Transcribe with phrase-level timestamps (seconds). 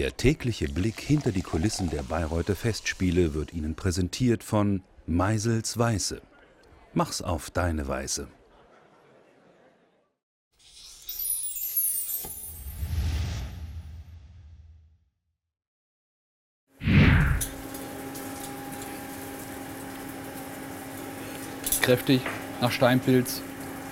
[0.00, 6.22] Der tägliche Blick hinter die Kulissen der Bayreuther Festspiele wird Ihnen präsentiert von Meisels Weiße.
[6.94, 8.26] Mach's auf deine Weise.
[21.82, 22.22] Kräftig,
[22.62, 23.42] nach Steinpilz,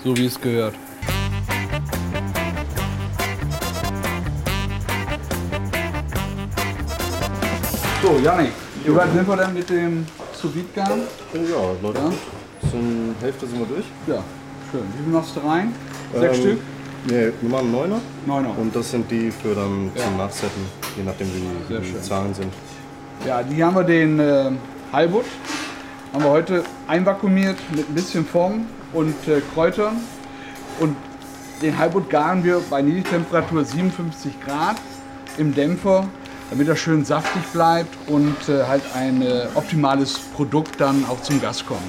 [0.02, 0.74] so wie es gehört.
[8.08, 8.52] So, Janik,
[8.84, 12.70] wie weit sind wir denn mit dem sous Ja, Leute, Ja?
[12.70, 13.84] Zum Hälfte sind wir durch.
[14.06, 14.22] Ja,
[14.70, 14.80] schön.
[14.96, 15.74] Wie viel machst du rein?
[16.18, 16.58] Sechs Ähm, Stück?
[17.06, 18.00] Nee, wir machen Neuner.
[18.24, 18.56] Neuner.
[18.58, 20.04] Und das sind die für dann Ja.
[20.04, 20.62] zum Nachsetzen,
[20.96, 22.00] je nachdem wie Sehr die.
[22.00, 22.50] Zahlen sind.
[23.26, 24.52] Ja, die haben wir den äh,
[24.90, 25.26] Halbut.
[26.14, 28.64] Haben wir heute einvakuumiert mit ein bisschen Fond
[28.94, 29.96] und äh, Kräutern.
[30.80, 30.96] Und
[31.60, 34.76] den Halbut garen wir bei Niedrigtemperatur 57 Grad
[35.36, 36.06] im Dämpfer,
[36.50, 41.40] damit er schön saftig bleibt und äh, halt ein äh, optimales Produkt dann auch zum
[41.40, 41.80] Gast kommt.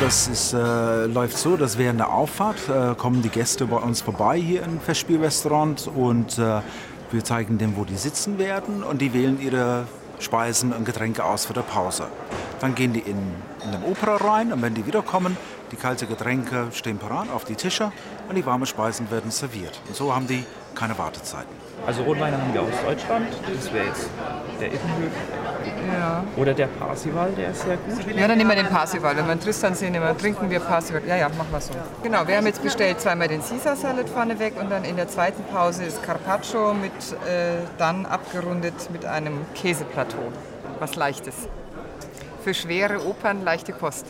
[0.00, 4.02] Das ist, äh, läuft so, dass während der Auffahrt äh, kommen die Gäste bei uns
[4.02, 6.60] vorbei hier im Festspielrestaurant und äh,
[7.10, 9.86] wir zeigen denen, wo die sitzen werden und die wählen ihre
[10.20, 12.06] Speisen und Getränke aus für die Pause.
[12.60, 13.18] Dann gehen die in,
[13.64, 15.36] in den Opera rein und wenn die wiederkommen,
[15.72, 17.92] die kalten Getränke stehen parat auf die Tische
[18.28, 19.80] und die warmen Speisen werden serviert.
[19.88, 21.66] Und so haben die keine Wartezeiten.
[21.86, 23.26] Also Rotweine haben wir aus Deutschland.
[23.54, 24.08] Das wäre jetzt
[24.60, 25.12] der Ippenhöf.
[25.92, 26.24] Ja.
[26.36, 28.16] Oder der Parsival, der ist sehr gut.
[28.16, 29.16] ja, dann nehmen wir den Parsival.
[29.16, 31.02] Wenn wir in Tristan sind, nehmen wir, trinken wir Parsival.
[31.06, 31.74] Ja, ja, machen wir so.
[32.02, 35.42] Genau, wir haben jetzt bestellt zweimal den Caesar Salad vorneweg und dann in der zweiten
[35.44, 36.92] Pause ist Carpaccio mit
[37.28, 40.32] äh, dann abgerundet mit einem Käseplateau.
[40.78, 41.48] Was Leichtes.
[42.46, 44.06] Für schwere Opern leichte Kost.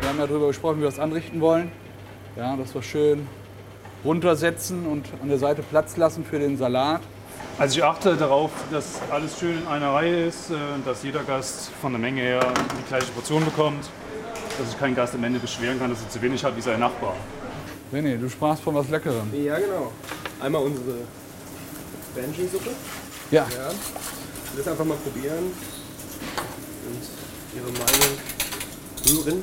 [0.00, 1.70] Wir haben ja darüber gesprochen, wie wir es anrichten wollen.
[2.34, 3.28] Ja, dass wir schön
[4.04, 7.02] runtersetzen und an der Seite Platz lassen für den Salat.
[7.56, 10.54] Also ich achte darauf, dass alles schön in einer Reihe ist, äh,
[10.84, 12.40] dass jeder Gast von der Menge her
[12.80, 13.88] die gleiche Portion bekommt,
[14.58, 16.80] dass sich kein Gast am Ende beschweren kann, dass er zu wenig hat wie sein
[16.80, 17.14] Nachbar.
[17.92, 19.32] René, du sprachst von was Leckerem.
[19.32, 19.92] Ja, genau.
[20.40, 20.98] Einmal unsere
[22.14, 22.70] Benji-Suppe.
[23.30, 23.70] Ja, Ja.
[24.56, 25.52] Das einfach mal probieren
[26.88, 27.02] und
[27.54, 29.40] Ihre Meinung hören.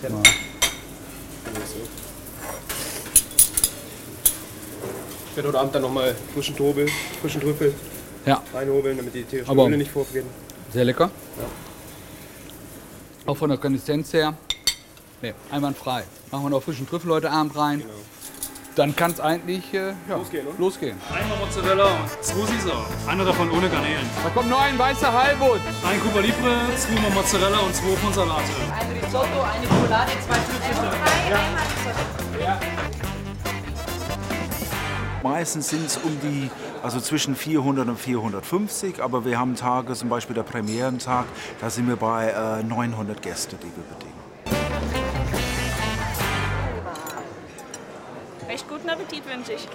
[0.00, 0.16] Teller.
[0.16, 1.80] Also so.
[5.30, 6.88] Ich werde heute Abend dann nochmal frischen Trubel,
[7.20, 7.74] frischen Trüffel
[8.24, 10.26] ja, reinhobeln, damit die tierischen Aber- Öle nicht vorgehen.
[10.72, 11.10] sehr lecker.
[13.26, 14.34] Auch von der Konsistenz her.
[15.20, 16.04] Nee, einwandfrei.
[16.30, 17.82] Machen wir noch frischen Trüffel heute Abend rein.
[18.76, 20.58] Dann kann es eigentlich äh, ja, Losgehen, oder?
[20.58, 20.98] losgehen.
[21.10, 21.88] Einmal Mozzarella
[22.20, 22.84] zwei Caesar.
[23.08, 24.04] Einer davon ohne Garnelen.
[24.22, 25.60] Da kommt nur ein weißer Halbut.
[25.82, 28.42] Ein Cuba Libre, zweimal Mozzarella und zwei von Salate.
[28.78, 30.66] Ein Risotto, eine Roulade, zwei Trüffel.
[35.22, 36.50] Meistens sind es um die,
[36.82, 41.24] also zwischen 400 und 450, aber wir haben Tage, zum Beispiel der Premierentag,
[41.62, 44.35] da sind wir bei äh, 900 Gäste, die wir bedienen.
[48.48, 49.66] Recht guten Appetit wünsche ich.